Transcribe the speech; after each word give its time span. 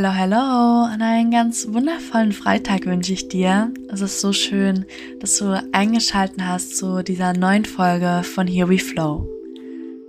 Hello, 0.00 0.12
hello 0.12 0.84
und 0.94 1.02
einen 1.02 1.32
ganz 1.32 1.66
wundervollen 1.72 2.30
Freitag 2.30 2.86
wünsche 2.86 3.12
ich 3.12 3.26
dir. 3.26 3.72
Es 3.92 4.00
ist 4.00 4.20
so 4.20 4.32
schön, 4.32 4.84
dass 5.18 5.38
du 5.38 5.60
eingeschalten 5.72 6.46
hast 6.46 6.76
zu 6.76 7.02
dieser 7.02 7.32
neuen 7.32 7.64
Folge 7.64 8.22
von 8.22 8.46
Here 8.46 8.70
We 8.70 8.78
Flow. 8.78 9.28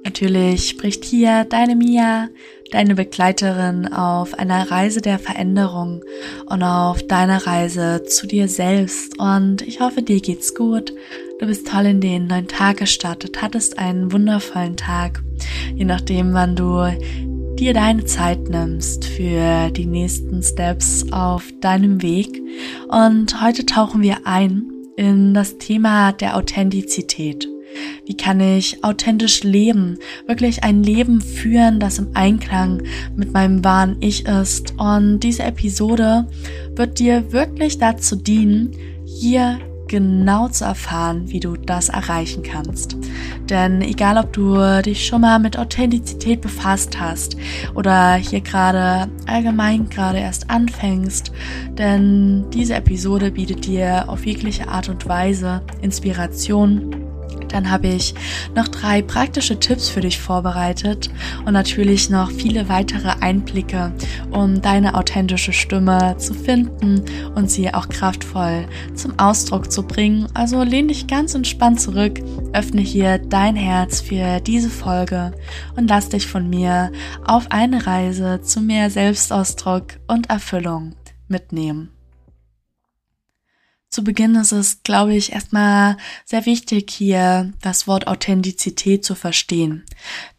Natürlich 0.05 0.69
spricht 0.69 1.05
hier 1.05 1.43
deine 1.43 1.75
Mia, 1.75 2.29
deine 2.71 2.93
Begleiterin 2.93 3.91
auf 3.91 4.35
einer 4.35 4.69
Reise 4.69 5.01
der 5.01 5.17
Veränderung 5.17 6.03
und 6.45 6.61
auf 6.61 7.01
deiner 7.01 7.47
Reise 7.47 8.03
zu 8.03 8.27
dir 8.27 8.47
selbst. 8.47 9.17
Und 9.17 9.63
ich 9.63 9.79
hoffe, 9.79 10.03
dir 10.03 10.21
geht's 10.21 10.53
gut. 10.53 10.93
Du 11.39 11.47
bist 11.47 11.67
toll 11.67 11.87
in 11.87 11.99
den 11.99 12.27
neuen 12.27 12.47
Tag 12.47 12.77
gestartet, 12.77 13.41
hattest 13.41 13.79
einen 13.79 14.11
wundervollen 14.11 14.77
Tag. 14.77 15.23
Je 15.73 15.85
nachdem, 15.85 16.33
wann 16.33 16.55
du 16.55 16.91
dir 17.59 17.73
deine 17.73 18.05
Zeit 18.05 18.47
nimmst 18.49 19.03
für 19.03 19.69
die 19.71 19.85
nächsten 19.85 20.41
Steps 20.41 21.05
auf 21.11 21.43
deinem 21.59 22.01
Weg. 22.01 22.41
Und 22.87 23.41
heute 23.41 23.65
tauchen 23.65 24.01
wir 24.01 24.25
ein 24.25 24.71
in 24.95 25.33
das 25.33 25.57
Thema 25.57 26.13
der 26.13 26.37
Authentizität. 26.37 27.49
Wie 28.05 28.15
kann 28.15 28.39
ich 28.39 28.83
authentisch 28.83 29.43
leben, 29.43 29.97
wirklich 30.25 30.63
ein 30.63 30.83
Leben 30.83 31.19
führen, 31.19 31.79
das 31.81 31.99
im 31.99 32.07
Einklang 32.13 32.81
mit 33.15 33.33
meinem 33.33 33.63
wahren 33.63 33.97
Ich 33.99 34.25
ist. 34.25 34.73
Und 34.77 35.19
diese 35.19 35.43
Episode 35.43 36.27
wird 36.75 36.97
dir 36.99 37.31
wirklich 37.33 37.77
dazu 37.77 38.15
dienen, 38.15 38.71
hier 39.05 39.59
genau 39.89 40.47
zu 40.47 40.63
erfahren, 40.63 41.23
wie 41.27 41.41
du 41.41 41.57
das 41.57 41.89
erreichen 41.89 42.43
kannst. 42.43 42.95
Denn 43.49 43.81
egal, 43.81 44.17
ob 44.17 44.31
du 44.31 44.81
dich 44.81 45.05
schon 45.05 45.21
mal 45.21 45.39
mit 45.39 45.57
Authentizität 45.57 46.39
befasst 46.39 46.99
hast 46.99 47.35
oder 47.75 48.13
hier 48.15 48.39
gerade 48.39 49.11
allgemein 49.25 49.89
gerade 49.89 50.19
erst 50.19 50.49
anfängst, 50.49 51.31
denn 51.77 52.45
diese 52.51 52.75
Episode 52.75 53.31
bietet 53.31 53.65
dir 53.65 54.07
auf 54.07 54.25
jegliche 54.25 54.69
Art 54.69 54.87
und 54.87 55.07
Weise 55.09 55.61
Inspiration 55.81 56.98
dann 57.53 57.69
habe 57.69 57.87
ich 57.87 58.13
noch 58.55 58.67
drei 58.67 59.01
praktische 59.01 59.59
Tipps 59.59 59.89
für 59.89 60.01
dich 60.01 60.19
vorbereitet 60.19 61.09
und 61.45 61.53
natürlich 61.53 62.09
noch 62.09 62.31
viele 62.31 62.69
weitere 62.69 63.09
Einblicke, 63.19 63.91
um 64.31 64.61
deine 64.61 64.95
authentische 64.95 65.53
Stimme 65.53 66.15
zu 66.17 66.33
finden 66.33 67.03
und 67.35 67.49
sie 67.49 67.73
auch 67.73 67.89
kraftvoll 67.89 68.65
zum 68.95 69.17
Ausdruck 69.19 69.71
zu 69.71 69.83
bringen. 69.83 70.27
Also 70.33 70.63
lehn 70.63 70.87
dich 70.87 71.07
ganz 71.07 71.35
entspannt 71.35 71.81
zurück, 71.81 72.19
öffne 72.53 72.81
hier 72.81 73.17
dein 73.17 73.55
Herz 73.55 74.01
für 74.01 74.39
diese 74.39 74.69
Folge 74.69 75.33
und 75.75 75.89
lass 75.89 76.09
dich 76.09 76.27
von 76.27 76.49
mir 76.49 76.91
auf 77.25 77.51
eine 77.51 77.85
Reise 77.85 78.41
zu 78.41 78.61
mehr 78.61 78.89
Selbstausdruck 78.89 79.99
und 80.07 80.29
Erfüllung 80.29 80.95
mitnehmen. 81.27 81.98
Zu 83.89 84.03
Beginn 84.03 84.35
ist 84.35 84.51
es, 84.51 84.83
glaube 84.83 85.15
ich, 85.15 85.31
erstmal 85.31 85.97
sehr 86.23 86.45
wichtig, 86.45 86.91
hier 86.91 87.51
das 87.61 87.87
Wort 87.87 88.05
Authentizität 88.05 89.03
zu 89.03 89.15
verstehen. 89.15 89.83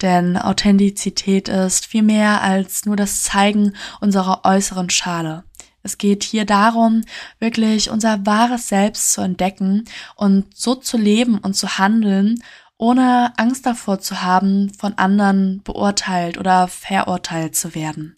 Denn 0.03 0.37
Authentizität 0.37 1.48
ist 1.48 1.87
viel 1.87 2.05
mehr 2.05 2.43
als 2.43 2.87
nur 2.87 2.95
das 2.95 3.25
Zeigen 3.25 3.75
unserer 4.01 4.43
äußeren 4.45 4.89
Schale. 4.89 5.43
Es 5.83 5.98
geht 5.98 6.23
hier 6.23 6.45
darum, 6.45 7.03
wirklich 7.41 7.91
unser 7.91 8.25
wahres 8.25 8.69
Selbst 8.69 9.12
zu 9.12 9.21
entdecken 9.21 9.84
und 10.15 10.56
so 10.56 10.77
zu 10.77 10.97
leben 10.97 11.39
und 11.39 11.55
zu 11.55 11.78
handeln, 11.78 12.41
ohne 12.77 13.33
Angst 13.37 13.67
davor 13.67 13.98
zu 13.98 14.23
haben, 14.23 14.73
von 14.75 14.95
anderen 14.95 15.61
beurteilt 15.65 16.39
oder 16.39 16.69
verurteilt 16.69 17.56
zu 17.56 17.75
werden. 17.75 18.17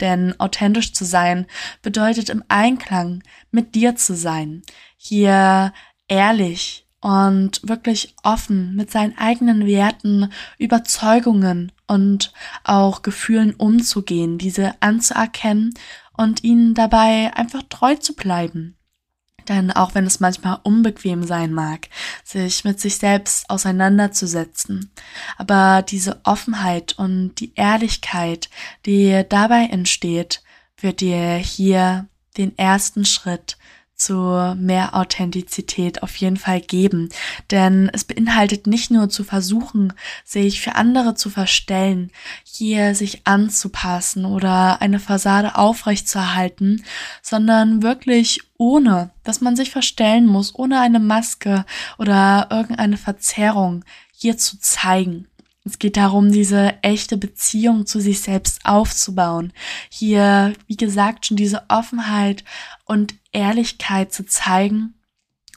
Denn 0.00 0.38
authentisch 0.40 0.92
zu 0.92 1.04
sein 1.04 1.46
bedeutet 1.82 2.28
im 2.30 2.42
Einklang 2.48 3.22
mit 3.50 3.74
dir 3.74 3.96
zu 3.96 4.14
sein, 4.14 4.62
hier 4.96 5.72
ehrlich 6.08 6.86
und 7.00 7.60
wirklich 7.66 8.14
offen 8.22 8.74
mit 8.74 8.90
seinen 8.90 9.16
eigenen 9.16 9.66
Werten, 9.66 10.30
Überzeugungen 10.58 11.72
und 11.86 12.32
auch 12.64 13.02
Gefühlen 13.02 13.54
umzugehen, 13.54 14.38
diese 14.38 14.74
anzuerkennen 14.80 15.74
und 16.16 16.44
ihnen 16.44 16.74
dabei 16.74 17.32
einfach 17.34 17.62
treu 17.68 17.94
zu 17.96 18.14
bleiben. 18.14 18.76
Denn 19.48 19.70
auch 19.70 19.94
wenn 19.94 20.06
es 20.06 20.20
manchmal 20.20 20.58
unbequem 20.62 21.24
sein 21.24 21.52
mag, 21.52 21.88
sich 22.24 22.64
mit 22.64 22.80
sich 22.80 22.96
selbst 22.96 23.48
auseinanderzusetzen, 23.50 24.90
aber 25.36 25.82
diese 25.82 26.20
Offenheit 26.24 26.98
und 26.98 27.34
die 27.36 27.54
Ehrlichkeit, 27.54 28.48
die 28.86 29.24
dabei 29.28 29.64
entsteht, 29.70 30.42
wird 30.78 31.00
dir 31.00 31.34
hier 31.34 32.06
den 32.36 32.56
ersten 32.56 33.04
Schritt 33.04 33.56
zu 34.00 34.54
mehr 34.58 34.94
Authentizität 34.96 36.02
auf 36.02 36.16
jeden 36.16 36.36
Fall 36.36 36.60
geben. 36.60 37.10
Denn 37.50 37.90
es 37.92 38.04
beinhaltet 38.04 38.66
nicht 38.66 38.90
nur 38.90 39.10
zu 39.10 39.24
versuchen, 39.24 39.92
sich 40.24 40.60
für 40.60 40.74
andere 40.74 41.14
zu 41.14 41.30
verstellen, 41.30 42.10
hier 42.44 42.94
sich 42.94 43.26
anzupassen 43.26 44.24
oder 44.24 44.80
eine 44.80 45.00
Fassade 45.00 45.56
aufrechtzuerhalten, 45.56 46.84
sondern 47.22 47.82
wirklich 47.82 48.40
ohne, 48.56 49.10
dass 49.22 49.40
man 49.40 49.56
sich 49.56 49.70
verstellen 49.70 50.26
muss, 50.26 50.54
ohne 50.54 50.80
eine 50.80 51.00
Maske 51.00 51.64
oder 51.98 52.48
irgendeine 52.50 52.96
Verzerrung 52.96 53.84
hier 54.12 54.36
zu 54.36 54.58
zeigen. 54.60 55.26
Es 55.64 55.78
geht 55.78 55.96
darum, 55.96 56.32
diese 56.32 56.82
echte 56.82 57.16
Beziehung 57.16 57.86
zu 57.86 58.00
sich 58.00 58.20
selbst 58.20 58.64
aufzubauen. 58.64 59.52
Hier, 59.90 60.54
wie 60.66 60.76
gesagt, 60.76 61.26
schon 61.26 61.36
diese 61.36 61.64
Offenheit 61.68 62.44
und 62.86 63.14
Ehrlichkeit 63.32 64.12
zu 64.12 64.24
zeigen 64.24 64.94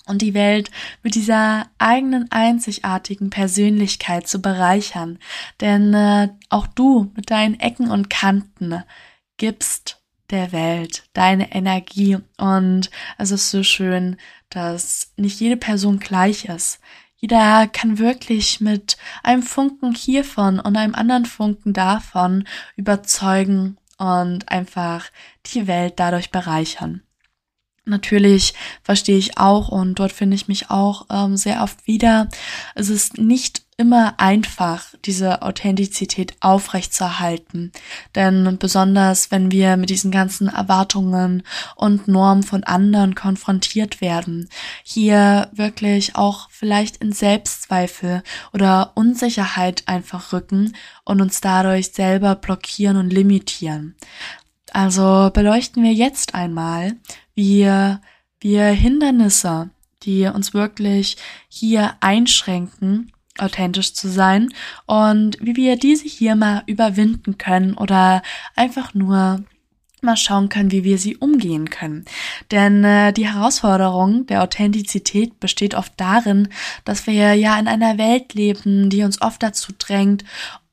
und 0.06 0.22
die 0.22 0.34
Welt 0.34 0.70
mit 1.02 1.16
dieser 1.16 1.68
eigenen 1.78 2.30
einzigartigen 2.32 3.30
Persönlichkeit 3.30 4.28
zu 4.28 4.42
bereichern. 4.42 5.20
Denn 5.62 5.94
äh, 5.94 6.30
auch 6.50 6.68
du 6.68 7.12
mit 7.16 7.32
deinen 7.32 7.60
Ecken 7.60 7.90
und 7.90 8.10
Kanten 8.10 8.84
gibst 9.38 10.02
der 10.30 10.52
Welt 10.52 11.04
deine 11.14 11.54
Energie 11.54 12.18
und 12.38 12.90
es 13.18 13.32
ist 13.32 13.52
so 13.52 13.64
schön, 13.64 14.18
dass 14.50 15.12
nicht 15.16 15.40
jede 15.40 15.58
Person 15.58 16.00
gleich 16.00 16.46
ist. 16.46 16.80
Jeder 17.24 17.68
kann 17.68 18.00
wirklich 18.00 18.60
mit 18.60 18.98
einem 19.24 19.44
Funken 19.44 19.96
hiervon 19.96 20.60
und 20.60 20.76
einem 20.76 20.94
anderen 20.94 21.26
Funken 21.26 21.72
davon 21.72 22.46
überzeugen 22.76 23.78
und 23.98 24.50
einfach 24.50 25.06
die 25.46 25.66
Welt 25.66 25.94
dadurch 25.96 26.32
bereichern. 26.32 27.02
Natürlich 27.86 28.56
verstehe 28.82 29.18
ich 29.18 29.38
auch 29.38 29.70
und 29.70 30.00
dort 30.00 30.12
finde 30.12 30.36
ich 30.36 30.50
mich 30.50 30.70
auch 30.70 31.06
ähm, 31.10 31.38
sehr 31.38 31.64
oft 31.64 31.88
wieder. 31.88 32.28
Es 32.76 32.90
ist 32.90 33.18
nicht 33.18 33.63
immer 33.78 34.20
einfach, 34.20 34.94
diese 35.06 35.42
Authentizität 35.42 36.36
aufrechtzuerhalten. 36.42 37.72
Denn 38.16 38.58
besonders, 38.58 39.32
wenn 39.32 39.52
wir 39.52 39.78
mit 39.78 39.90
diesen 39.90 40.12
ganzen 40.12 40.48
Erwartungen 40.48 41.44
und 41.76 42.08
Normen 42.08 42.44
von 42.44 42.64
anderen 42.64 43.16
konfrontiert 43.16 44.02
werden, 44.02 44.50
hier 44.84 45.50
wirklich 45.54 46.16
auch 46.16 46.50
vielleicht 46.52 46.98
in 46.98 47.12
Selbstzweifel 47.12 48.24
oder 48.54 48.92
Unsicherheit 48.96 49.84
einfach 49.88 50.34
rücken 50.34 50.76
und 51.06 51.22
uns 51.22 51.42
dadurch 51.42 51.92
selber 51.92 52.36
blockieren 52.36 52.98
und 52.98 53.12
limitieren. 53.12 53.96
Also 54.72 55.30
beleuchten 55.34 55.84
wir 55.84 55.94
jetzt 55.94 56.36
einmal, 56.36 56.96
wie 57.36 57.64
wir 58.40 58.66
Hindernisse, 58.66 59.70
die 60.04 60.26
uns 60.26 60.54
wirklich 60.54 61.16
hier 61.48 61.96
einschränken, 62.02 63.13
authentisch 63.40 63.94
zu 63.94 64.10
sein 64.10 64.50
und 64.86 65.38
wie 65.42 65.56
wir 65.56 65.78
diese 65.78 66.06
hier 66.06 66.36
mal 66.36 66.64
überwinden 66.68 67.38
können 67.38 67.74
oder 67.74 68.22
einfach 68.56 68.94
nur 68.94 69.44
mal 70.02 70.18
schauen 70.18 70.50
können, 70.50 70.72
wie 70.72 70.84
wir 70.84 70.98
sie 70.98 71.16
umgehen 71.18 71.70
können. 71.70 72.06
Denn 72.52 72.84
äh, 72.84 73.14
die 73.14 73.28
Herausforderung 73.28 74.28
der 74.28 74.44
Authentizität 74.44 75.40
besteht 75.40 75.76
oft 75.76 75.94
darin, 75.98 76.50
dass 76.84 77.08
wir 77.08 77.34
ja 77.34 77.58
in 77.58 77.68
einer 77.68 77.98
Welt 77.98 78.34
leben, 78.34 78.90
die 78.90 79.04
uns 79.04 79.22
oft 79.22 79.42
dazu 79.42 79.72
drängt, 79.78 80.26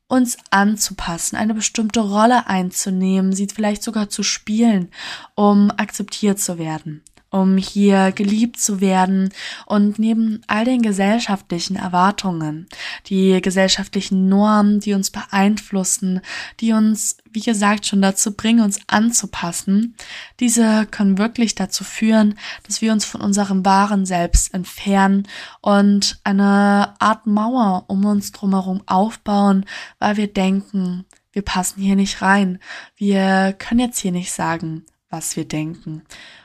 uns 0.08 0.36
anzupassen, 0.50 1.36
eine 1.36 1.54
bestimmte 1.54 2.00
Rolle 2.00 2.48
einzunehmen, 2.48 3.32
sie 3.32 3.46
vielleicht 3.46 3.84
sogar 3.84 4.08
zu 4.08 4.24
spielen, 4.24 4.90
um 5.36 5.70
akzeptiert 5.70 6.40
zu 6.40 6.58
werden 6.58 7.04
um 7.30 7.56
hier 7.56 8.12
geliebt 8.12 8.60
zu 8.60 8.80
werden 8.80 9.30
und 9.66 9.98
neben 9.98 10.42
all 10.48 10.64
den 10.64 10.82
gesellschaftlichen 10.82 11.76
Erwartungen, 11.76 12.66
die 13.06 13.40
gesellschaftlichen 13.40 14.28
Normen, 14.28 14.80
die 14.80 14.94
uns 14.94 15.10
beeinflussen, 15.10 16.20
die 16.58 16.72
uns, 16.72 17.18
wie 17.30 17.40
gesagt, 17.40 17.86
schon 17.86 18.02
dazu 18.02 18.34
bringen, 18.34 18.64
uns 18.64 18.80
anzupassen, 18.88 19.94
diese 20.40 20.86
können 20.86 21.18
wirklich 21.18 21.54
dazu 21.54 21.84
führen, 21.84 22.34
dass 22.66 22.82
wir 22.82 22.92
uns 22.92 23.04
von 23.04 23.20
unserem 23.20 23.64
wahren 23.64 24.06
Selbst 24.06 24.52
entfernen 24.52 25.28
und 25.60 26.20
eine 26.24 26.94
Art 26.98 27.26
Mauer 27.26 27.84
um 27.86 28.04
uns 28.04 28.32
drumherum 28.32 28.82
aufbauen, 28.86 29.64
weil 30.00 30.16
wir 30.16 30.32
denken, 30.32 31.04
wir 31.32 31.42
passen 31.42 31.80
hier 31.80 31.94
nicht 31.94 32.22
rein, 32.22 32.58
wir 32.96 33.54
können 33.56 33.80
jetzt 33.80 34.00
hier 34.00 34.12
nicht 34.12 34.32
sagen, 34.32 34.84
was 35.10 35.36
wir 35.36 35.44
denken. 35.44 36.02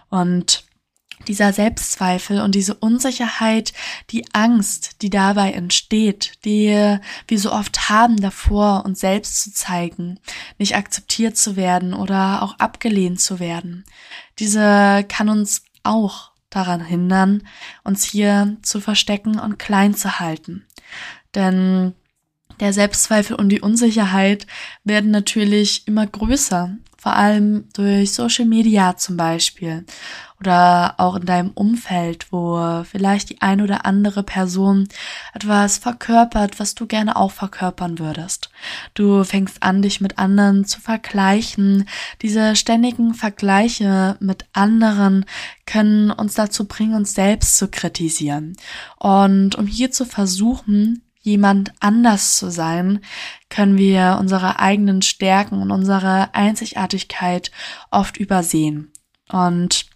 Und 0.09 0.63
dieser 1.27 1.53
Selbstzweifel 1.53 2.41
und 2.41 2.55
diese 2.55 2.75
Unsicherheit, 2.75 3.73
die 4.11 4.25
Angst, 4.33 5.01
die 5.01 5.09
dabei 5.09 5.51
entsteht, 5.51 6.33
die 6.45 6.97
wir 7.27 7.39
so 7.39 7.51
oft 7.51 7.89
haben 7.89 8.21
davor, 8.21 8.83
uns 8.85 8.99
selbst 8.99 9.41
zu 9.41 9.53
zeigen, 9.53 10.19
nicht 10.57 10.75
akzeptiert 10.75 11.37
zu 11.37 11.55
werden 11.55 11.93
oder 11.93 12.41
auch 12.41 12.59
abgelehnt 12.59 13.19
zu 13.19 13.39
werden, 13.39 13.85
diese 14.39 15.05
kann 15.07 15.29
uns 15.29 15.63
auch 15.83 16.31
daran 16.49 16.83
hindern, 16.83 17.43
uns 17.83 18.03
hier 18.03 18.57
zu 18.61 18.79
verstecken 18.79 19.39
und 19.39 19.59
klein 19.59 19.93
zu 19.93 20.19
halten. 20.19 20.65
Denn 21.33 21.93
der 22.59 22.71
Selbstzweifel 22.71 23.35
und 23.35 23.49
die 23.49 23.59
Unsicherheit 23.59 24.47
werden 24.85 25.11
natürlich 25.11 25.87
immer 25.87 26.07
größer, 26.07 26.77
vor 27.05 27.15
allem 27.15 27.65
durch 27.73 28.13
Social 28.13 28.45
Media 28.45 28.97
zum 28.97 29.15
Beispiel 29.15 29.85
oder 30.39 30.95
auch 30.97 31.17
in 31.17 31.27
deinem 31.27 31.51
Umfeld, 31.51 32.25
wo 32.31 32.83
vielleicht 32.83 33.29
die 33.29 33.43
ein 33.43 33.61
oder 33.61 33.85
andere 33.85 34.23
Person 34.23 34.87
etwas 35.35 35.77
verkörpert, 35.77 36.59
was 36.59 36.73
du 36.73 36.87
gerne 36.87 37.15
auch 37.15 37.31
verkörpern 37.31 37.99
würdest. 37.99 38.49
Du 38.95 39.23
fängst 39.23 39.61
an, 39.61 39.83
dich 39.83 40.01
mit 40.01 40.17
anderen 40.17 40.65
zu 40.65 40.81
vergleichen. 40.81 41.87
Diese 42.23 42.55
ständigen 42.55 43.13
Vergleiche 43.13 44.17
mit 44.19 44.45
anderen 44.53 45.27
können 45.67 46.09
uns 46.09 46.33
dazu 46.33 46.65
bringen, 46.65 46.95
uns 46.95 47.13
selbst 47.13 47.57
zu 47.57 47.67
kritisieren. 47.67 48.57
Und 48.97 49.53
um 49.53 49.67
hier 49.67 49.91
zu 49.91 50.05
versuchen, 50.05 51.04
jemand 51.25 51.73
anders 51.79 52.37
zu 52.37 52.51
sein, 52.51 53.01
können 53.49 53.77
wir 53.77 54.17
unsere 54.19 54.59
eigenen 54.59 55.01
Stärken 55.01 55.61
und 55.61 55.71
unsere 55.71 56.33
Einzigartigkeit 56.33 57.51
oft 57.89 58.17
übersehen. 58.17 58.91
Und 59.29 59.87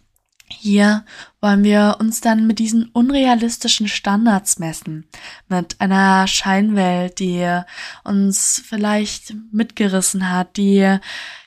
hier 0.48 1.04
wollen 1.40 1.62
wir 1.62 1.98
uns 2.00 2.20
dann 2.20 2.48
mit 2.48 2.58
diesen 2.58 2.86
unrealistischen 2.86 3.86
Standards 3.86 4.58
messen, 4.58 5.06
mit 5.48 5.80
einer 5.80 6.26
Scheinwelt, 6.26 7.20
die 7.20 7.60
uns 8.02 8.60
vielleicht 8.66 9.34
mitgerissen 9.52 10.30
hat, 10.30 10.56
die 10.56 10.98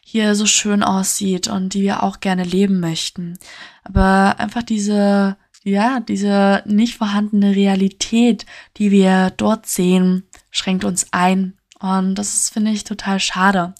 hier 0.02 0.36
so 0.36 0.46
schön 0.46 0.82
aussieht 0.82 1.50
und 1.50 1.74
die 1.74 1.82
wir 1.82 2.04
auch 2.04 2.22
gerne 2.22 2.46
leben 2.46 2.80
möchten. 2.80 3.38
Aber 3.84 4.40
einfach 4.40 4.64
diese 4.64 5.36
ja, 5.64 6.00
diese 6.00 6.64
nicht 6.66 6.98
vorhandene 6.98 7.56
Realität, 7.56 8.46
die 8.78 8.92
wir 8.92 9.32
dort 9.32 9.66
sehen, 9.66 10.24
schränkt 10.52 10.84
uns 10.84 11.08
ein. 11.12 11.58
Und 11.80 12.16
das 12.16 12.50
finde 12.50 12.72
ich 12.72 12.84
total 12.84 13.20
schade. 13.20 13.74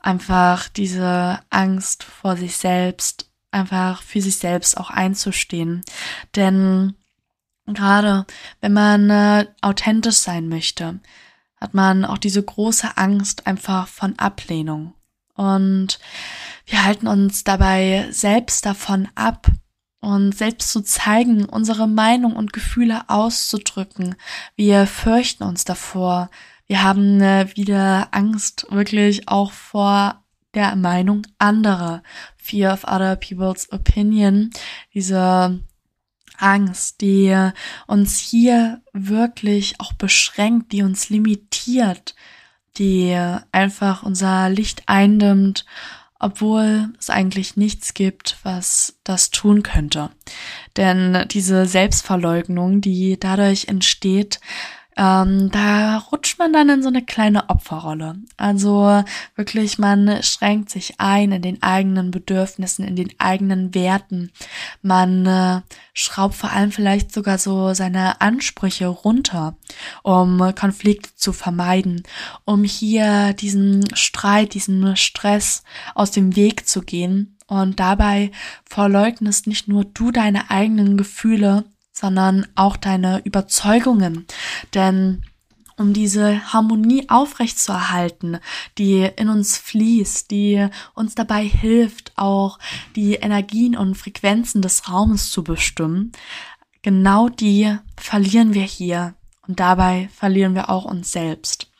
Einfach 0.00 0.68
diese 0.68 1.40
Angst 1.50 2.04
vor 2.04 2.36
sich 2.36 2.56
selbst, 2.56 3.30
einfach 3.50 4.02
für 4.02 4.20
sich 4.20 4.36
selbst 4.36 4.76
auch 4.78 4.90
einzustehen. 4.90 5.82
Denn 6.36 6.94
gerade 7.66 8.26
wenn 8.60 8.72
man 8.72 9.10
äh, 9.10 9.46
authentisch 9.60 10.16
sein 10.16 10.48
möchte, 10.48 11.00
hat 11.60 11.74
man 11.74 12.04
auch 12.04 12.18
diese 12.18 12.42
große 12.42 12.96
Angst 12.96 13.46
einfach 13.46 13.88
von 13.88 14.18
Ablehnung. 14.18 14.94
Und 15.34 15.98
wir 16.66 16.84
halten 16.84 17.06
uns 17.06 17.44
dabei 17.44 18.06
selbst 18.10 18.66
davon 18.66 19.08
ab, 19.14 19.48
und 20.00 20.36
selbst 20.36 20.70
zu 20.70 20.82
zeigen, 20.82 21.44
unsere 21.44 21.88
Meinung 21.88 22.36
und 22.36 22.52
Gefühle 22.52 23.08
auszudrücken. 23.08 24.14
Wir 24.56 24.86
fürchten 24.86 25.44
uns 25.44 25.64
davor. 25.64 26.30
Wir 26.66 26.82
haben 26.82 27.20
äh, 27.20 27.48
wieder 27.56 28.08
Angst 28.12 28.66
wirklich 28.70 29.28
auch 29.28 29.52
vor 29.52 30.22
der 30.54 30.76
Meinung 30.76 31.22
anderer. 31.38 32.02
Fear 32.36 32.72
of 32.72 32.84
other 32.84 33.16
people's 33.16 33.70
opinion. 33.72 34.50
Diese 34.94 35.60
Angst, 36.38 37.00
die 37.00 37.50
uns 37.86 38.18
hier 38.18 38.82
wirklich 38.92 39.80
auch 39.80 39.92
beschränkt, 39.92 40.72
die 40.72 40.82
uns 40.82 41.10
limitiert, 41.10 42.14
die 42.76 43.18
einfach 43.50 44.04
unser 44.04 44.48
Licht 44.48 44.84
eindimmt 44.86 45.66
obwohl 46.18 46.92
es 46.98 47.10
eigentlich 47.10 47.56
nichts 47.56 47.94
gibt, 47.94 48.38
was 48.42 48.98
das 49.04 49.30
tun 49.30 49.62
könnte. 49.62 50.10
Denn 50.76 51.26
diese 51.30 51.66
Selbstverleugnung, 51.66 52.80
die 52.80 53.18
dadurch 53.18 53.68
entsteht, 53.68 54.40
ähm, 54.98 55.48
da 55.52 55.98
rutscht 55.98 56.40
man 56.40 56.52
dann 56.52 56.68
in 56.68 56.82
so 56.82 56.88
eine 56.88 57.04
kleine 57.04 57.48
Opferrolle. 57.50 58.16
Also 58.36 59.04
wirklich, 59.36 59.78
man 59.78 60.24
schränkt 60.24 60.70
sich 60.70 60.94
ein 60.98 61.30
in 61.30 61.40
den 61.40 61.62
eigenen 61.62 62.10
Bedürfnissen, 62.10 62.84
in 62.84 62.96
den 62.96 63.12
eigenen 63.18 63.76
Werten. 63.76 64.32
Man 64.82 65.24
äh, 65.24 65.60
schraubt 65.94 66.34
vor 66.34 66.50
allem 66.50 66.72
vielleicht 66.72 67.12
sogar 67.12 67.38
so 67.38 67.74
seine 67.74 68.20
Ansprüche 68.20 68.88
runter, 68.88 69.56
um 70.02 70.52
Konflikte 70.56 71.10
zu 71.14 71.32
vermeiden, 71.32 72.02
um 72.44 72.64
hier 72.64 73.34
diesen 73.34 73.94
Streit, 73.94 74.54
diesen 74.54 74.96
Stress 74.96 75.62
aus 75.94 76.10
dem 76.10 76.34
Weg 76.34 76.68
zu 76.68 76.82
gehen. 76.82 77.36
Und 77.46 77.78
dabei 77.78 78.32
verleugnest 78.64 79.46
nicht 79.46 79.68
nur 79.68 79.84
du 79.84 80.10
deine 80.10 80.50
eigenen 80.50 80.96
Gefühle, 80.96 81.64
sondern 81.98 82.46
auch 82.54 82.76
deine 82.76 83.20
Überzeugungen. 83.24 84.26
Denn 84.74 85.24
um 85.76 85.92
diese 85.92 86.52
Harmonie 86.52 87.08
aufrechtzuerhalten, 87.08 88.38
die 88.78 89.08
in 89.16 89.28
uns 89.28 89.56
fließt, 89.56 90.30
die 90.30 90.68
uns 90.94 91.14
dabei 91.14 91.44
hilft, 91.44 92.12
auch 92.16 92.58
die 92.96 93.14
Energien 93.14 93.76
und 93.76 93.96
Frequenzen 93.96 94.60
des 94.60 94.88
Raumes 94.88 95.30
zu 95.30 95.44
bestimmen, 95.44 96.12
genau 96.82 97.28
die 97.28 97.76
verlieren 97.96 98.54
wir 98.54 98.64
hier 98.64 99.14
und 99.46 99.60
dabei 99.60 100.08
verlieren 100.14 100.54
wir 100.54 100.68
auch 100.68 100.84
uns 100.84 101.10
selbst. 101.10 101.70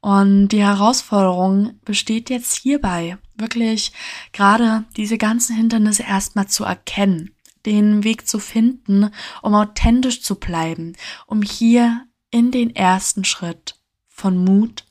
Und 0.00 0.48
die 0.48 0.62
Herausforderung 0.62 1.80
besteht 1.84 2.30
jetzt 2.30 2.54
hierbei, 2.54 3.18
wirklich 3.34 3.92
gerade 4.32 4.84
diese 4.96 5.18
ganzen 5.18 5.56
Hindernisse 5.56 6.04
erstmal 6.04 6.46
zu 6.46 6.64
erkennen 6.64 7.35
den 7.66 8.04
Weg 8.04 8.26
zu 8.26 8.38
finden, 8.38 9.10
um 9.42 9.54
authentisch 9.54 10.22
zu 10.22 10.36
bleiben, 10.36 10.94
um 11.26 11.42
hier 11.42 12.06
in 12.30 12.50
den 12.50 12.74
ersten 12.74 13.24
Schritt 13.24 13.76
von 14.08 14.42
Mut, 14.42 14.84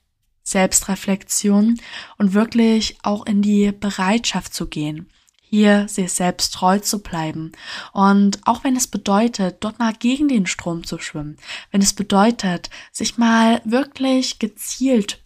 Selbstreflexion 0.44 1.80
und 2.18 2.33
wirklich 2.33 2.98
auch 3.01 3.25
in 3.25 3.42
die 3.42 3.72
Bereitschaft 3.72 4.54
zu 4.54 4.68
gehen, 4.68 5.10
hier 5.42 5.88
sich 5.88 6.13
selbst 6.13 6.53
treu 6.53 6.77
zu 6.79 7.01
bleiben. 7.01 7.51
Und 7.94 8.39
auch 8.46 8.63
wenn 8.63 8.75
es 8.75 8.88
bedeutet, 8.88 9.58
dort 9.62 9.79
mal 9.79 9.94
gegen 9.94 10.27
den 10.27 10.46
Strom 10.46 10.84
zu 10.84 11.00
schwimmen, 11.00 11.38
wenn 11.72 11.82
es 11.82 11.94
bedeutet, 11.94 12.70
sich 12.91 13.17
mal 13.17 13.62
wirklich 13.65 14.38
gezielt 14.38 15.24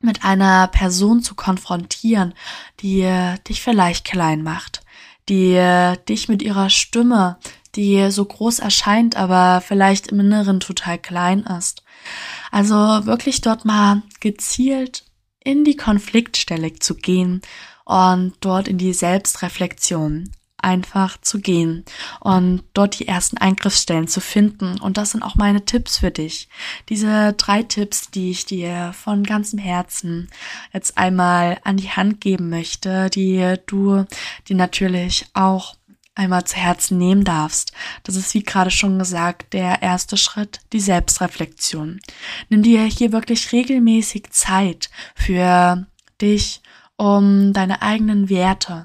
mit 0.00 0.24
einer 0.24 0.68
Person 0.68 1.22
zu 1.22 1.34
konfrontieren, 1.34 2.34
die 2.80 3.08
dich 3.48 3.62
vielleicht 3.62 4.04
klein 4.04 4.42
macht, 4.42 4.83
die 5.28 5.94
dich 6.08 6.28
mit 6.28 6.42
ihrer 6.42 6.70
Stimme, 6.70 7.38
die 7.74 8.10
so 8.10 8.24
groß 8.24 8.60
erscheint, 8.60 9.16
aber 9.16 9.60
vielleicht 9.60 10.08
im 10.08 10.20
Inneren 10.20 10.60
total 10.60 10.98
klein 10.98 11.40
ist. 11.40 11.82
Also 12.50 12.76
wirklich 12.76 13.40
dort 13.40 13.64
mal 13.64 14.02
gezielt 14.20 15.04
in 15.42 15.64
die 15.64 15.76
Konfliktstelle 15.76 16.74
zu 16.74 16.94
gehen 16.94 17.42
und 17.84 18.34
dort 18.40 18.68
in 18.68 18.78
die 18.78 18.92
Selbstreflexion 18.92 20.30
einfach 20.64 21.20
zu 21.20 21.40
gehen 21.40 21.84
und 22.20 22.64
dort 22.72 22.98
die 22.98 23.06
ersten 23.06 23.36
Eingriffsstellen 23.38 24.08
zu 24.08 24.20
finden. 24.20 24.80
Und 24.80 24.96
das 24.96 25.10
sind 25.10 25.22
auch 25.22 25.36
meine 25.36 25.64
Tipps 25.64 25.98
für 25.98 26.10
dich. 26.10 26.48
Diese 26.88 27.34
drei 27.34 27.62
Tipps, 27.62 28.10
die 28.10 28.30
ich 28.30 28.46
dir 28.46 28.92
von 28.94 29.22
ganzem 29.22 29.58
Herzen 29.58 30.28
jetzt 30.72 30.98
einmal 30.98 31.58
an 31.64 31.76
die 31.76 31.90
Hand 31.90 32.20
geben 32.20 32.48
möchte, 32.48 33.10
die 33.10 33.56
du 33.66 34.04
dir 34.48 34.56
natürlich 34.56 35.26
auch 35.34 35.76
einmal 36.14 36.44
zu 36.44 36.56
Herzen 36.56 36.98
nehmen 36.98 37.24
darfst. 37.24 37.72
Das 38.04 38.16
ist, 38.16 38.34
wie 38.34 38.42
gerade 38.42 38.70
schon 38.70 38.98
gesagt, 38.98 39.52
der 39.52 39.82
erste 39.82 40.16
Schritt, 40.16 40.60
die 40.72 40.80
Selbstreflexion. 40.80 42.00
Nimm 42.48 42.62
dir 42.62 42.84
hier 42.84 43.12
wirklich 43.12 43.52
regelmäßig 43.52 44.30
Zeit 44.30 44.90
für 45.16 45.86
dich, 46.20 46.62
um 46.96 47.52
deine 47.52 47.82
eigenen 47.82 48.28
Werte, 48.28 48.84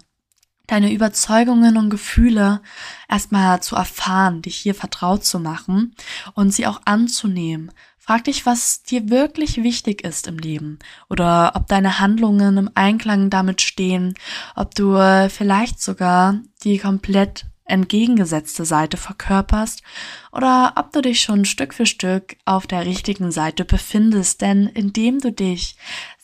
deine 0.71 0.93
Überzeugungen 0.93 1.77
und 1.77 1.89
Gefühle 1.89 2.61
erstmal 3.07 3.61
zu 3.61 3.75
erfahren, 3.75 4.41
dich 4.41 4.55
hier 4.55 4.75
vertraut 4.75 5.25
zu 5.25 5.39
machen 5.39 5.95
und 6.33 6.51
sie 6.51 6.67
auch 6.67 6.81
anzunehmen. 6.85 7.71
Frag 7.97 8.23
dich, 8.23 8.45
was 8.45 8.81
dir 8.81 9.09
wirklich 9.09 9.61
wichtig 9.61 10.03
ist 10.03 10.27
im 10.27 10.39
Leben 10.39 10.79
oder 11.09 11.51
ob 11.55 11.67
deine 11.67 11.99
Handlungen 11.99 12.57
im 12.57 12.71
Einklang 12.73 13.29
damit 13.29 13.61
stehen, 13.61 14.15
ob 14.55 14.73
du 14.73 14.97
vielleicht 15.29 15.81
sogar 15.81 16.39
die 16.63 16.79
komplett 16.79 17.45
entgegengesetzte 17.65 18.65
Seite 18.65 18.97
verkörperst 18.97 19.83
oder 20.31 20.73
ob 20.75 20.91
du 20.91 21.01
dich 21.01 21.21
schon 21.21 21.45
Stück 21.45 21.73
für 21.73 21.85
Stück 21.85 22.35
auf 22.45 22.67
der 22.67 22.85
richtigen 22.85 23.31
Seite 23.31 23.63
befindest, 23.63 24.41
denn 24.41 24.67
indem 24.67 25.19
du 25.19 25.31
dich 25.31 25.75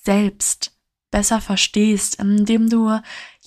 selbst 0.03 0.71
besser 1.11 1.39
verstehst, 1.39 2.15
indem 2.15 2.69
du 2.69 2.99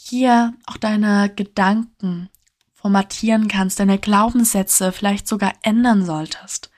hier 0.09 0.55
auch 0.67 0.77
deine 0.77 1.33
Gedanken 1.35 2.29
formatieren 2.75 3.49
kannst, 3.49 3.81
deine 3.81 3.99
Glaubenssätze 3.99 4.93
vielleicht 4.93 5.27
sogar 5.27 5.53
ändern 5.63 6.05
solltest, 6.05 6.71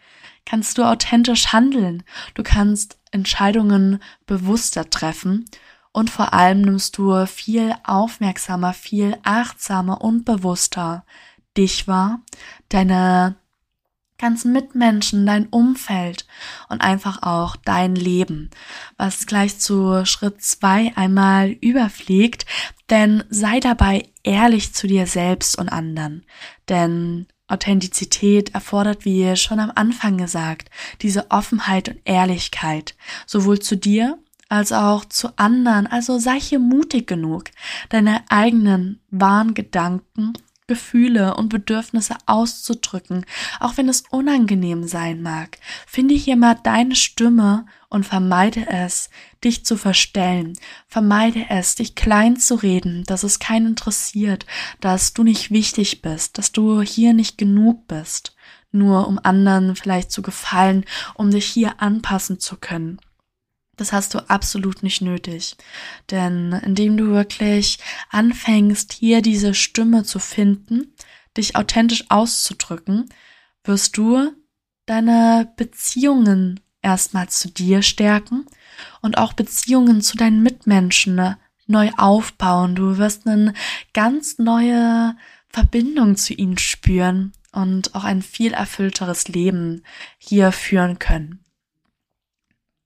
kannst 0.46 0.78
du 0.78 0.84
authentisch 0.84 1.52
handeln. 1.52 2.02
Du 2.34 2.42
kannst 2.42 2.98
Entscheidungen 3.10 4.02
bewusster 4.26 4.88
treffen 4.88 5.44
und 5.92 6.10
vor 6.10 6.32
allem 6.32 6.62
nimmst 6.62 6.96
du 6.98 7.26
viel 7.26 7.74
aufmerksamer, 7.84 8.72
viel 8.72 9.16
achtsamer 9.22 10.00
und 10.00 10.24
bewusster 10.24 11.04
dich 11.56 11.88
wahr, 11.88 12.20
deine 12.68 13.36
ganzen 14.20 14.52
Mitmenschen, 14.52 15.26
dein 15.26 15.46
Umfeld 15.46 16.26
und 16.68 16.80
einfach 16.80 17.22
auch 17.22 17.56
dein 17.56 17.94
Leben, 17.94 18.50
was 18.96 19.26
gleich 19.26 19.58
zu 19.58 20.04
Schritt 20.04 20.42
zwei 20.42 20.92
einmal 20.94 21.50
überfliegt, 21.50 22.46
denn 22.90 23.24
sei 23.30 23.60
dabei 23.60 24.08
ehrlich 24.22 24.74
zu 24.74 24.86
dir 24.86 25.06
selbst 25.06 25.58
und 25.58 25.68
anderen, 25.68 26.24
denn 26.68 27.26
Authentizität 27.48 28.54
erfordert, 28.54 29.04
wie 29.04 29.34
schon 29.36 29.58
am 29.58 29.72
Anfang 29.74 30.18
gesagt, 30.18 30.70
diese 31.02 31.30
Offenheit 31.30 31.88
und 31.88 32.00
Ehrlichkeit, 32.04 32.94
sowohl 33.26 33.58
zu 33.58 33.76
dir 33.76 34.18
als 34.48 34.72
auch 34.72 35.04
zu 35.04 35.30
anderen, 35.36 35.86
also 35.86 36.18
sei 36.18 36.38
hier 36.38 36.58
mutig 36.58 37.06
genug, 37.06 37.44
deine 37.88 38.22
eigenen 38.28 39.00
wahren 39.10 39.54
Gedanken 39.54 40.32
Gefühle 40.70 41.34
und 41.34 41.48
Bedürfnisse 41.48 42.14
auszudrücken, 42.26 43.26
auch 43.58 43.76
wenn 43.76 43.88
es 43.88 44.04
unangenehm 44.08 44.86
sein 44.86 45.20
mag. 45.20 45.58
Finde 45.84 46.14
hier 46.14 46.36
mal 46.36 46.54
deine 46.62 46.94
Stimme 46.94 47.66
und 47.88 48.06
vermeide 48.06 48.68
es, 48.68 49.10
dich 49.42 49.64
zu 49.64 49.76
verstellen. 49.76 50.52
Vermeide 50.86 51.46
es, 51.48 51.74
dich 51.74 51.96
klein 51.96 52.36
zu 52.36 52.54
reden, 52.54 53.02
dass 53.02 53.24
es 53.24 53.40
keinen 53.40 53.66
interessiert, 53.66 54.46
dass 54.80 55.12
du 55.12 55.24
nicht 55.24 55.50
wichtig 55.50 56.02
bist, 56.02 56.38
dass 56.38 56.52
du 56.52 56.82
hier 56.82 57.14
nicht 57.14 57.36
genug 57.36 57.88
bist, 57.88 58.36
nur 58.70 59.08
um 59.08 59.18
anderen 59.20 59.74
vielleicht 59.74 60.12
zu 60.12 60.22
gefallen, 60.22 60.84
um 61.14 61.32
dich 61.32 61.46
hier 61.46 61.82
anpassen 61.82 62.38
zu 62.38 62.58
können. 62.58 63.00
Das 63.80 63.94
hast 63.94 64.12
du 64.12 64.18
absolut 64.28 64.82
nicht 64.82 65.00
nötig. 65.00 65.56
Denn 66.10 66.52
indem 66.52 66.98
du 66.98 67.12
wirklich 67.12 67.78
anfängst, 68.10 68.92
hier 68.92 69.22
diese 69.22 69.54
Stimme 69.54 70.04
zu 70.04 70.18
finden, 70.18 70.94
dich 71.34 71.56
authentisch 71.56 72.04
auszudrücken, 72.10 73.08
wirst 73.64 73.96
du 73.96 74.32
deine 74.84 75.50
Beziehungen 75.56 76.60
erstmal 76.82 77.30
zu 77.30 77.48
dir 77.48 77.80
stärken 77.80 78.44
und 79.00 79.16
auch 79.16 79.32
Beziehungen 79.32 80.02
zu 80.02 80.18
deinen 80.18 80.42
Mitmenschen 80.42 81.36
neu 81.66 81.90
aufbauen. 81.96 82.74
Du 82.74 82.98
wirst 82.98 83.26
eine 83.26 83.54
ganz 83.94 84.38
neue 84.38 85.16
Verbindung 85.48 86.16
zu 86.16 86.34
ihnen 86.34 86.58
spüren 86.58 87.32
und 87.52 87.94
auch 87.94 88.04
ein 88.04 88.20
viel 88.20 88.52
erfüllteres 88.52 89.28
Leben 89.28 89.84
hier 90.18 90.52
führen 90.52 90.98
können 90.98 91.42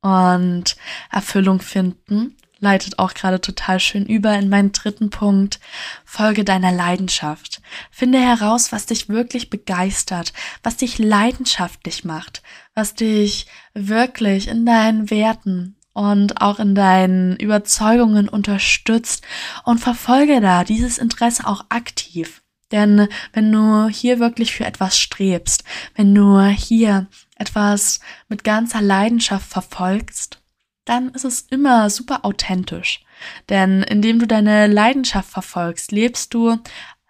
und 0.05 0.77
Erfüllung 1.11 1.61
finden 1.61 2.37
leitet 2.61 2.99
auch 2.99 3.15
gerade 3.15 3.41
total 3.41 3.81
schön 3.81 4.07
über 4.07 4.35
in 4.35 4.49
meinen 4.49 4.73
dritten 4.73 5.11
Punkt. 5.11 5.61
Folge 6.05 6.45
deiner 6.45 6.73
Leidenschaft. 6.73 7.61
Finde 7.91 8.19
heraus, 8.19 8.71
was 8.73 8.87
dich 8.87 9.09
wirklich 9.09 9.51
begeistert, 9.51 10.33
was 10.63 10.77
dich 10.77 10.99
leidenschaftlich 10.99 12.05
macht, 12.05 12.43
was 12.75 12.95
dich 12.95 13.47
wirklich 13.73 14.49
in 14.49 14.67
deinen 14.67 15.11
Werten 15.11 15.77
und 15.93 16.41
auch 16.41 16.59
in 16.59 16.75
deinen 16.75 17.37
Überzeugungen 17.37 18.29
unterstützt 18.29 19.25
und 19.65 19.79
verfolge 19.79 20.41
da 20.41 20.65
dieses 20.65 20.99
Interesse 20.99 21.47
auch 21.47 21.67
aktiv. 21.69 22.43
Denn 22.73 23.09
wenn 23.33 23.53
du 23.53 23.89
hier 23.89 24.19
wirklich 24.19 24.53
für 24.53 24.65
etwas 24.65 24.99
strebst, 24.99 25.65
wenn 25.95 26.15
du 26.15 26.41
hier 26.41 27.07
etwas 27.37 28.01
mit 28.29 28.45
ganzer 28.45 28.81
Leidenschaft 28.81 29.49
verfolgst, 29.49 30.41
dann 30.85 31.11
ist 31.11 31.25
es 31.25 31.43
immer 31.51 31.89
super 31.91 32.25
authentisch. 32.25 33.03
Denn 33.49 33.83
indem 33.83 34.19
du 34.19 34.27
deine 34.27 34.67
Leidenschaft 34.67 35.31
verfolgst, 35.31 35.93
lebst 35.93 36.35
du 36.35 36.59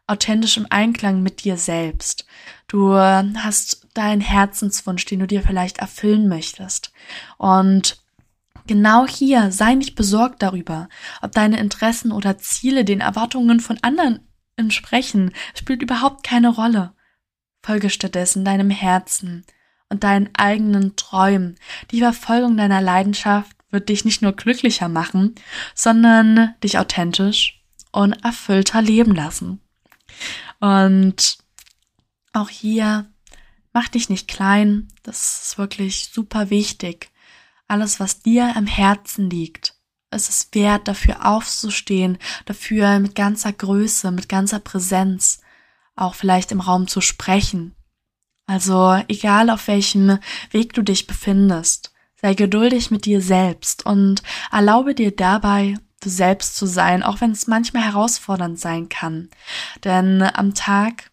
authentisch 0.07 0.57
im 0.57 0.66
Einklang 0.71 1.23
mit 1.23 1.45
dir 1.45 1.57
selbst. 1.57 2.26
Du 2.69 2.95
hast 2.95 3.87
deinen 3.95 4.21
Herzenswunsch, 4.21 5.04
den 5.07 5.21
du 5.21 5.26
dir 5.26 5.43
vielleicht 5.43 5.78
erfüllen 5.78 6.28
möchtest. 6.28 6.93
Und 7.38 8.02
genau 8.66 9.07
hier 9.07 9.50
sei 9.50 9.75
nicht 9.75 9.95
besorgt 9.95 10.43
darüber, 10.43 10.88
ob 11.23 11.33
deine 11.33 11.59
Interessen 11.59 12.12
oder 12.12 12.38
Ziele 12.38 12.85
den 12.85 13.00
Erwartungen 13.00 13.61
von 13.61 13.78
anderen 13.83 14.21
entsprechen, 14.57 15.33
spielt 15.54 15.83
überhaupt 15.83 16.25
keine 16.25 16.49
Rolle. 16.49 16.93
Folge 17.62 17.88
stattdessen 17.88 18.45
deinem 18.45 18.71
Herzen, 18.71 19.45
und 19.88 20.05
deinen 20.05 20.31
eigenen 20.35 20.97
Träumen. 20.97 21.59
Die 21.91 22.00
Verfolgung 22.00 22.57
deiner 22.57 22.81
Leidenschaft 22.81 23.57
wird 23.71 23.88
dich 23.88 24.05
nicht 24.05 24.23
nur 24.23 24.33
glücklicher 24.33 24.88
machen, 24.88 25.35
sondern 25.75 26.55
dich 26.62 26.79
authentisch 26.79 27.62
und 27.93 28.12
erfüllter 28.25 28.83
leben 28.83 29.14
lassen. 29.14 29.61
Und 30.61 31.38
auch 32.33 32.49
hier 32.49 33.07
mach 33.73 33.88
dich 33.88 34.09
nicht 34.09 34.29
klein. 34.29 34.88
Das 35.03 35.47
ist 35.47 35.59
wirklich 35.59 36.11
super 36.12 36.50
wichtig. 36.50 37.11
Alles, 37.69 38.00
was 38.00 38.21
dir 38.21 38.57
am 38.57 38.67
Herzen 38.67 39.31
liegt, 39.31 39.75
es 40.11 40.29
ist 40.29 40.55
wert, 40.55 40.87
dafür 40.87 41.26
aufzustehen, 41.26 42.19
dafür 42.45 43.00
mit 43.00 43.14
ganzer 43.14 43.53
Größe, 43.53 44.12
mit 44.12 44.29
ganzer 44.29 44.61
Präsenz 44.61 45.41
auch 45.97 46.14
vielleicht 46.14 46.53
im 46.53 46.61
Raum 46.61 46.87
zu 46.87 47.00
sprechen, 47.00 47.75
also 48.46 49.00
egal 49.08 49.50
auf 49.50 49.68
welchem 49.68 50.18
Weg 50.50 50.72
du 50.74 50.82
dich 50.82 51.06
befindest, 51.06 51.92
sei 52.20 52.34
geduldig 52.34 52.90
mit 52.90 53.06
dir 53.06 53.20
selbst 53.20 53.86
und 53.86 54.22
erlaube 54.52 54.94
dir 54.94 55.14
dabei, 55.14 55.76
du 56.00 56.08
selbst 56.08 56.56
zu 56.56 56.66
sein, 56.66 57.02
auch 57.02 57.20
wenn 57.20 57.32
es 57.32 57.46
manchmal 57.46 57.84
herausfordernd 57.84 58.58
sein 58.58 58.88
kann. 58.88 59.28
Denn 59.82 60.22
am 60.22 60.54
Tag, 60.54 61.10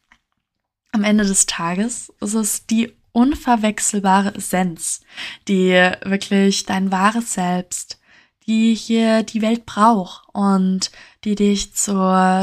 am 0.91 1.03
Ende 1.03 1.25
des 1.25 1.45
Tages 1.45 2.13
ist 2.19 2.33
es 2.33 2.65
die 2.65 2.93
unverwechselbare 3.13 4.35
Essenz, 4.35 5.01
die 5.47 5.71
wirklich 6.03 6.65
dein 6.65 6.91
wahres 6.91 7.33
Selbst, 7.33 8.00
die 8.47 8.73
hier 8.73 9.23
die 9.23 9.41
Welt 9.41 9.65
braucht 9.65 10.27
und 10.33 10.91
die 11.23 11.35
dich 11.35 11.73
zu 11.73 11.93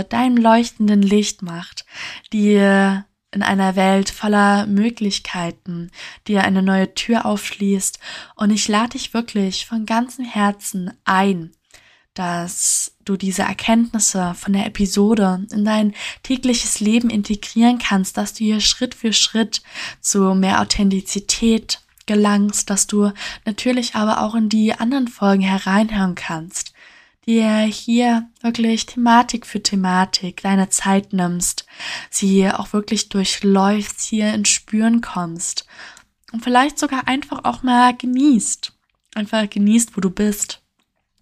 deinem 0.09 0.37
leuchtenden 0.37 1.03
Licht 1.03 1.43
macht, 1.43 1.85
die 2.33 3.03
in 3.31 3.43
einer 3.43 3.77
Welt 3.77 4.11
voller 4.11 4.67
Möglichkeiten, 4.67 5.91
dir 6.27 6.45
eine 6.45 6.63
neue 6.63 6.95
Tür 6.95 7.27
aufschließt. 7.27 7.99
Und 8.37 8.51
ich 8.51 8.69
lade 8.69 8.91
dich 8.91 9.13
wirklich 9.13 9.67
von 9.67 9.87
ganzem 9.87 10.25
Herzen 10.25 10.93
ein, 11.05 11.53
dass 12.15 12.97
du 13.05 13.17
diese 13.17 13.43
Erkenntnisse 13.43 14.35
von 14.35 14.53
der 14.53 14.67
Episode 14.67 15.47
in 15.53 15.65
dein 15.65 15.95
tägliches 16.23 16.81
Leben 16.81 17.11
integrieren 17.11 17.79
kannst, 17.79 18.17
dass 18.17 18.33
du 18.33 18.45
hier 18.45 18.61
Schritt 18.61 18.95
für 18.95 19.13
Schritt 19.13 19.63
zu 20.01 20.35
mehr 20.35 20.61
Authentizität 20.61 21.81
gelangst, 22.07 22.71
dass 22.71 22.89
du 22.89 23.13
natürlich 23.45 23.95
aber 23.95 24.23
auch 24.23 24.35
in 24.35 24.49
die 24.49 24.73
anderen 24.73 25.07
Folgen 25.07 25.43
hereinhören 25.43 26.17
kannst, 26.17 26.73
dir 27.29 27.59
hier 27.59 28.27
wirklich 28.41 28.87
Thematik 28.87 29.47
für 29.47 29.63
Thematik 29.63 30.41
deine 30.43 30.71
Zeit 30.71 31.13
nimmst, 31.13 31.67
sie 32.11 32.51
auch 32.51 32.73
wirklich 32.73 33.11
durchläufst, 33.11 34.01
hier 34.01 34.33
ins 34.33 34.49
Spüren 34.49 35.03
kommst 35.03 35.67
und 36.33 36.43
vielleicht 36.43 36.79
sogar 36.79 37.07
einfach 37.07 37.45
auch 37.45 37.63
mal 37.63 37.95
genießt. 37.95 38.73
Einfach 39.15 39.49
genießt, 39.49 39.97
wo 39.97 40.01
du 40.01 40.11
bist. 40.11 40.63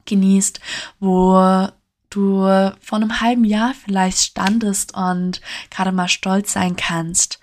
Genießt, 0.04 0.60
wo 1.00 1.68
du 2.10 2.42
vor 2.80 2.98
einem 2.98 3.20
halben 3.20 3.44
Jahr 3.44 3.74
vielleicht 3.74 4.18
standest 4.18 4.94
und 4.94 5.40
gerade 5.70 5.92
mal 5.92 6.08
stolz 6.08 6.52
sein 6.52 6.76
kannst. 6.76 7.40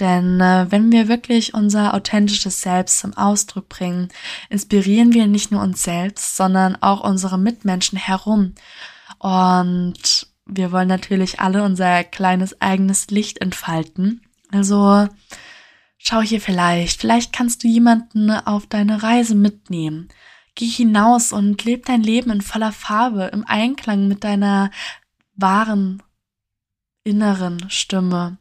Denn 0.00 0.40
äh, 0.40 0.66
wenn 0.70 0.90
wir 0.90 1.08
wirklich 1.08 1.54
unser 1.54 1.94
authentisches 1.94 2.60
Selbst 2.60 2.98
zum 2.98 3.16
Ausdruck 3.16 3.68
bringen, 3.68 4.08
inspirieren 4.50 5.12
wir 5.12 5.26
nicht 5.26 5.52
nur 5.52 5.62
uns 5.62 5.84
selbst, 5.84 6.36
sondern 6.36 6.76
auch 6.82 7.00
unsere 7.00 7.38
Mitmenschen 7.38 7.96
herum. 7.98 8.54
Und 9.18 10.26
wir 10.46 10.72
wollen 10.72 10.88
natürlich 10.88 11.40
alle 11.40 11.62
unser 11.62 12.02
kleines 12.02 12.60
eigenes 12.60 13.06
Licht 13.08 13.40
entfalten. 13.40 14.22
Also 14.50 15.08
schau 15.96 16.20
hier 16.20 16.40
vielleicht, 16.40 17.00
vielleicht 17.00 17.32
kannst 17.32 17.62
du 17.62 17.68
jemanden 17.68 18.30
auf 18.30 18.66
deine 18.66 19.02
Reise 19.02 19.36
mitnehmen. 19.36 20.08
Geh 20.56 20.66
hinaus 20.66 21.32
und 21.32 21.64
leb 21.64 21.86
dein 21.86 22.02
Leben 22.02 22.30
in 22.30 22.40
voller 22.40 22.72
Farbe, 22.72 23.30
im 23.32 23.44
Einklang 23.46 24.08
mit 24.08 24.24
deiner 24.24 24.70
wahren 25.36 26.02
inneren 27.04 27.68
Stimme 27.70 28.38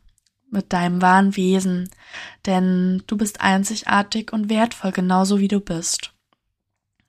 mit 0.54 0.72
deinem 0.72 1.02
wahren 1.02 1.36
Wesen, 1.36 1.90
denn 2.46 3.04
du 3.08 3.18
bist 3.18 3.42
einzigartig 3.42 4.32
und 4.32 4.50
wertvoll 4.50 4.92
genauso 4.92 5.40
wie 5.40 5.48
du 5.48 5.60
bist. 5.60 6.14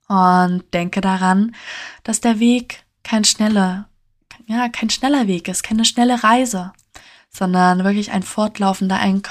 Und 0.08 0.64
denke 0.74 1.00
daran, 1.00 1.54
dass 2.02 2.20
der 2.20 2.40
Weg 2.40 2.84
kein 3.02 3.24
schneller, 3.24 3.88
ja, 4.46 4.68
kein 4.68 4.90
schneller 4.90 5.26
Weg 5.26 5.48
ist, 5.48 5.62
keine 5.62 5.84
schnelle 5.84 6.24
Reise, 6.24 6.72
sondern 7.30 7.84
wirklich 7.84 8.10
ein 8.10 8.22
fortlaufender, 8.22 8.98
ein 8.98 9.22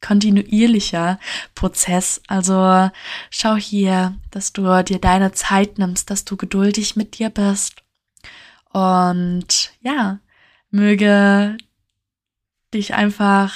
kontinuierlicher 0.00 1.18
Prozess. 1.54 2.20
Also 2.26 2.90
schau 3.30 3.56
hier, 3.56 4.16
dass 4.30 4.52
du 4.52 4.82
dir 4.82 4.98
deine 4.98 5.32
Zeit 5.32 5.78
nimmst, 5.78 6.10
dass 6.10 6.24
du 6.24 6.36
geduldig 6.36 6.96
mit 6.96 7.18
dir 7.18 7.30
bist. 7.30 7.82
Und 8.72 9.72
ja, 9.80 10.20
möge 10.70 11.56
dich 12.74 12.94
einfach 12.94 13.54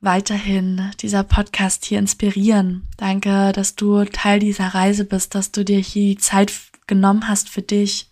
weiterhin 0.00 0.90
dieser 1.00 1.24
Podcast 1.24 1.84
hier 1.84 1.98
inspirieren. 1.98 2.86
Danke, 2.96 3.52
dass 3.52 3.74
du 3.74 4.04
Teil 4.04 4.38
dieser 4.38 4.68
Reise 4.68 5.04
bist, 5.04 5.34
dass 5.34 5.50
du 5.50 5.64
dir 5.64 5.80
hier 5.80 6.14
die 6.14 6.20
Zeit 6.20 6.52
genommen 6.86 7.28
hast 7.28 7.48
für 7.48 7.62
dich 7.62 8.10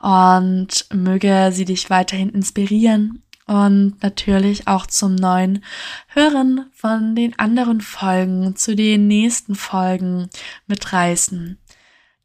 und 0.00 0.86
möge 0.92 1.50
sie 1.52 1.64
dich 1.64 1.88
weiterhin 1.88 2.30
inspirieren 2.30 3.22
und 3.46 4.02
natürlich 4.02 4.68
auch 4.68 4.86
zum 4.86 5.14
neuen 5.14 5.64
Hören 6.08 6.66
von 6.72 7.14
den 7.14 7.38
anderen 7.38 7.80
Folgen, 7.80 8.56
zu 8.56 8.74
den 8.74 9.06
nächsten 9.06 9.54
Folgen 9.54 10.28
mitreißen. 10.66 11.58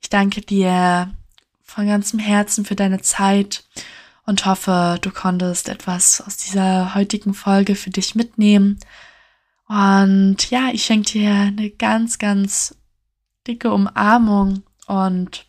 Ich 0.01 0.09
danke 0.09 0.41
dir 0.41 1.13
von 1.63 1.88
ganzem 1.88 2.19
Herzen 2.19 2.65
für 2.65 2.75
deine 2.75 3.01
Zeit 3.01 3.63
und 4.29 4.45
hoffe, 4.45 5.00
du 5.01 5.09
konntest 5.09 5.69
etwas 5.69 6.21
aus 6.21 6.38
dieser 6.38 6.93
heutigen 6.93 7.33
Folge 7.33 7.74
für 7.74 7.89
dich 7.89 8.13
mitnehmen. 8.13 8.79
Und 9.67 10.51
ja, 10.51 10.69
ich 10.71 10.86
schenke 10.86 11.13
dir 11.13 11.31
eine 11.31 11.71
ganz, 11.71 12.19
ganz 12.19 12.77
dicke 13.48 13.71
Umarmung 13.74 14.62
und 14.86 15.48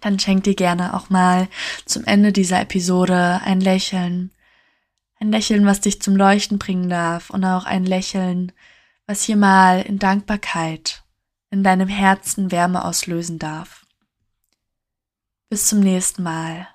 dann 0.00 0.20
schenk 0.20 0.44
dir 0.44 0.54
gerne 0.54 0.94
auch 0.94 1.10
mal 1.10 1.48
zum 1.84 2.04
Ende 2.04 2.32
dieser 2.32 2.60
Episode 2.60 3.40
ein 3.44 3.60
Lächeln. 3.60 4.30
Ein 5.18 5.32
Lächeln, 5.32 5.66
was 5.66 5.80
dich 5.80 6.00
zum 6.00 6.14
Leuchten 6.14 6.60
bringen 6.60 6.88
darf 6.88 7.28
und 7.28 7.44
auch 7.44 7.64
ein 7.64 7.84
Lächeln, 7.84 8.52
was 9.08 9.24
hier 9.24 9.36
mal 9.36 9.82
in 9.82 9.98
Dankbarkeit 9.98 11.02
in 11.50 11.64
deinem 11.64 11.88
Herzen 11.88 12.52
Wärme 12.52 12.84
auslösen 12.84 13.40
darf. 13.40 13.84
Bis 15.48 15.66
zum 15.66 15.80
nächsten 15.80 16.22
Mal. 16.22 16.68